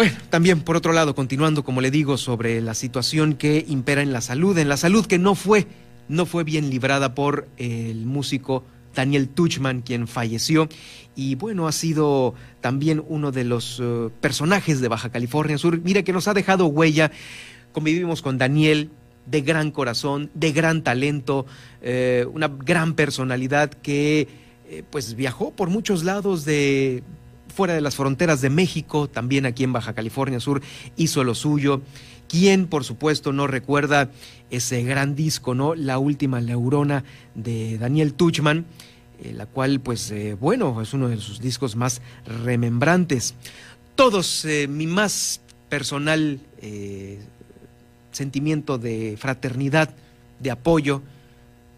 [0.00, 4.14] Bueno, también por otro lado, continuando, como le digo, sobre la situación que impera en
[4.14, 5.66] la salud, en la salud que no fue,
[6.08, 10.70] no fue bien librada por el músico Daniel Tuchman, quien falleció.
[11.16, 12.32] Y bueno, ha sido
[12.62, 15.78] también uno de los uh, personajes de Baja California Sur.
[15.82, 17.10] Mire que nos ha dejado huella.
[17.72, 18.88] Convivimos con Daniel,
[19.26, 21.44] de gran corazón, de gran talento,
[21.82, 24.28] eh, una gran personalidad que
[24.70, 27.02] eh, pues viajó por muchos lados de
[27.50, 30.62] fuera de las fronteras de México, también aquí en Baja California Sur,
[30.96, 31.82] hizo lo suyo.
[32.28, 34.10] ¿Quién, por supuesto, no recuerda
[34.50, 35.74] ese gran disco, ¿no?
[35.74, 37.04] La última neurona
[37.34, 38.66] de Daniel Tuchman,
[39.22, 42.00] eh, la cual, pues, eh, bueno, es uno de sus discos más
[42.44, 43.34] remembrantes.
[43.96, 46.40] Todos, eh, mi más personal
[48.12, 49.94] sentimiento de fraternidad,
[50.40, 51.02] de apoyo,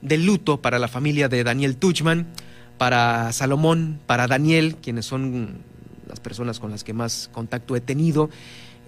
[0.00, 2.26] de luto para la familia de Daniel Tuchman,
[2.78, 5.58] para Salomón, para Daniel, quienes son
[6.08, 8.30] las personas con las que más contacto he tenido,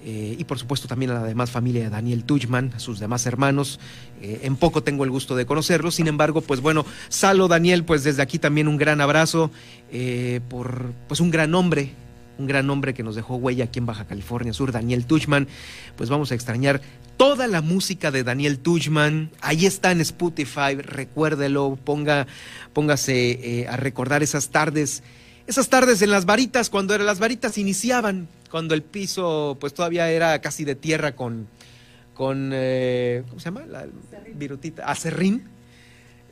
[0.05, 3.27] eh, y por supuesto también a la demás familia de Daniel Tuchman, a sus demás
[3.27, 3.81] hermanos.
[4.23, 8.05] Eh, en poco tengo el gusto de conocerlos, sin embargo, pues bueno, Salo, Daniel, pues
[8.05, 9.51] desde aquí también un gran abrazo
[9.91, 11.91] eh, por pues un gran hombre,
[12.39, 15.49] un gran hombre que nos dejó huella aquí en Baja California Sur, Daniel Tuchman.
[15.97, 16.81] Pues vamos a extrañar
[17.17, 19.31] toda la música de Daniel Tuchman.
[19.41, 22.27] Ahí está en Spotify, recuérdelo, ponga,
[22.73, 25.03] póngase a recordar esas tardes
[25.47, 30.41] esas tardes en las varitas, cuando las varitas iniciaban, cuando el piso pues todavía era
[30.41, 31.47] casi de tierra con,
[32.15, 33.65] con eh, ¿cómo se llama?
[33.67, 33.87] La
[34.35, 35.49] virutita, acerrín.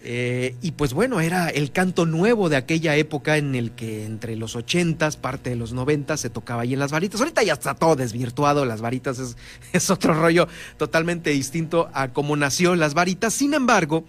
[0.07, 4.37] Eh, y pues bueno, era el canto nuevo de aquella época en el que entre
[4.37, 7.21] los ochentas, parte de los noventas, se tocaba ahí en las varitas.
[7.21, 9.37] Ahorita ya está todo desvirtuado, las varitas es,
[9.73, 13.33] es otro rollo totalmente distinto a cómo nació las varitas.
[13.33, 14.05] Sin embargo,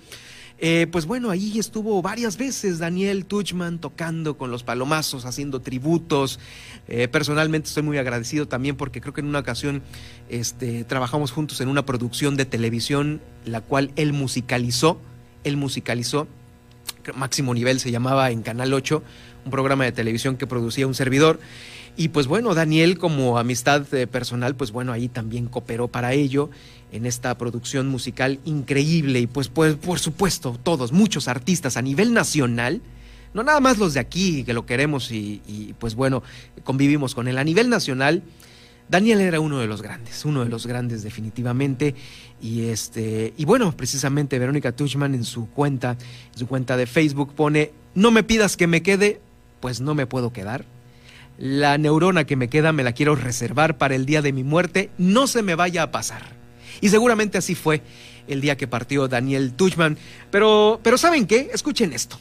[0.58, 6.40] eh, pues bueno, ahí estuvo varias veces Daniel Tuchman tocando con los palomazos, haciendo tributos.
[6.88, 9.82] Eh, personalmente estoy muy agradecido también porque creo que en una ocasión
[10.30, 15.00] este, trabajamos juntos en una producción de televisión, la cual él musicalizó.
[15.46, 16.28] Él musicalizó.
[17.16, 19.02] Máximo Nivel se llamaba en Canal 8,
[19.46, 21.40] un programa de televisión que producía un servidor.
[21.98, 26.50] Y pues bueno, Daniel como amistad eh, personal, pues bueno, ahí también cooperó para ello
[26.92, 32.14] en esta producción musical increíble y pues, pues por supuesto todos, muchos artistas a nivel
[32.14, 32.82] nacional,
[33.34, 36.22] no nada más los de aquí que lo queremos y, y, pues bueno,
[36.64, 38.24] convivimos con él a nivel nacional.
[38.88, 41.96] Daniel era uno de los grandes, uno de los grandes definitivamente
[42.42, 45.98] y este y bueno, precisamente Verónica Tuchman en su cuenta,
[46.34, 49.22] en su cuenta de Facebook pone, "No me pidas que me quede,
[49.60, 50.66] pues no me puedo quedar."
[51.38, 54.90] La neurona que me queda me la quiero reservar para el día de mi muerte,
[54.98, 56.36] no se me vaya a pasar.
[56.80, 57.82] Y seguramente así fue
[58.28, 59.98] el día que partió Daniel Tuchman.
[60.32, 61.50] Pero, pero ¿saben qué?
[61.54, 62.20] Escuchen esto.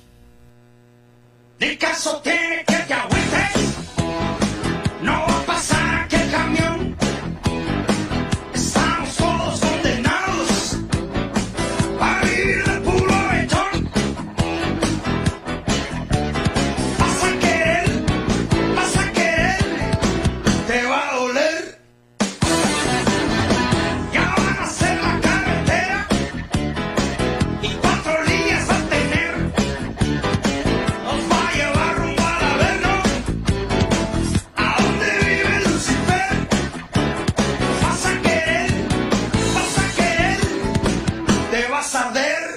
[1.79, 3.64] Caso tiene que
[41.55, 42.54] te vas a arder.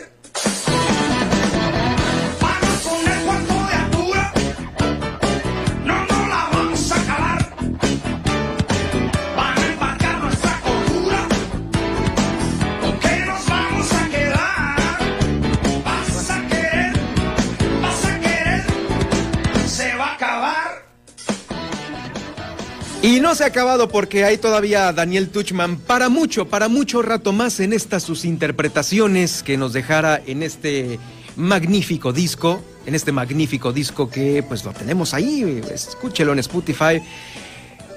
[23.08, 27.32] Y no se ha acabado porque hay todavía Daniel Tuchman para mucho, para mucho rato
[27.32, 31.00] más en estas sus interpretaciones que nos dejara en este
[31.38, 37.02] magnífico disco, en este magnífico disco que pues lo tenemos ahí, escúchelo en Spotify.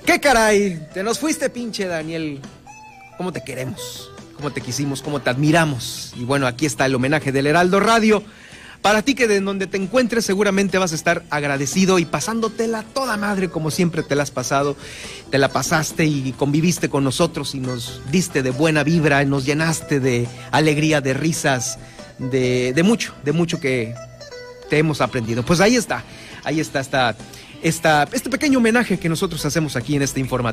[0.06, 0.86] ¿Qué caray?
[0.94, 2.38] Te nos fuiste pinche Daniel.
[3.16, 4.12] ¿Cómo te queremos?
[4.36, 5.02] ¿Cómo te quisimos?
[5.02, 6.12] ¿Cómo te admiramos?
[6.16, 8.22] Y bueno, aquí está el homenaje del Heraldo Radio.
[8.82, 13.18] Para ti que de donde te encuentres seguramente vas a estar agradecido y pasándotela toda
[13.18, 14.74] madre como siempre te la has pasado,
[15.30, 20.00] te la pasaste y conviviste con nosotros y nos diste de buena vibra, nos llenaste
[20.00, 21.78] de alegría, de risas,
[22.18, 23.94] de, mucho, de mucho que
[24.70, 25.44] te hemos aprendido.
[25.44, 26.02] Pues ahí está,
[26.42, 27.14] ahí está
[27.62, 30.48] este pequeño homenaje que nosotros hacemos aquí en este informativo.